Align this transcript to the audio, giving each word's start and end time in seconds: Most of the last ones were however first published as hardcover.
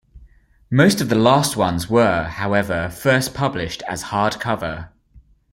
Most 0.71 0.99
of 0.99 1.09
the 1.09 1.15
last 1.15 1.55
ones 1.55 1.87
were 1.87 2.23
however 2.23 2.89
first 2.89 3.35
published 3.35 3.83
as 3.87 4.05
hardcover. 4.05 4.89